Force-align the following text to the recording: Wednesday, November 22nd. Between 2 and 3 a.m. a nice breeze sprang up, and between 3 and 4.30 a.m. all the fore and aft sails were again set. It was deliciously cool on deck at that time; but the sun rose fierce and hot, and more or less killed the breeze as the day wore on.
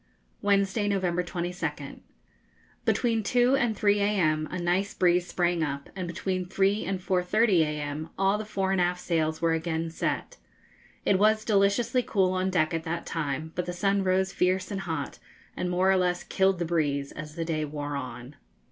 Wednesday, 0.41 0.87
November 0.87 1.23
22nd. 1.23 1.99
Between 2.85 3.21
2 3.21 3.55
and 3.55 3.77
3 3.77 3.99
a.m. 3.99 4.47
a 4.49 4.57
nice 4.57 4.95
breeze 4.95 5.27
sprang 5.27 5.61
up, 5.61 5.91
and 5.95 6.07
between 6.07 6.47
3 6.47 6.85
and 6.85 6.99
4.30 6.99 7.59
a.m. 7.61 8.09
all 8.17 8.39
the 8.39 8.43
fore 8.43 8.71
and 8.71 8.81
aft 8.81 8.99
sails 8.99 9.43
were 9.43 9.53
again 9.53 9.91
set. 9.91 10.37
It 11.05 11.19
was 11.19 11.45
deliciously 11.45 12.01
cool 12.01 12.31
on 12.31 12.49
deck 12.49 12.73
at 12.73 12.83
that 12.83 13.05
time; 13.05 13.51
but 13.53 13.67
the 13.67 13.73
sun 13.73 14.03
rose 14.03 14.33
fierce 14.33 14.71
and 14.71 14.81
hot, 14.81 15.19
and 15.55 15.69
more 15.69 15.91
or 15.91 15.97
less 15.97 16.23
killed 16.23 16.57
the 16.57 16.65
breeze 16.65 17.11
as 17.11 17.35
the 17.35 17.45
day 17.45 17.63
wore 17.63 17.95
on. 17.95 18.35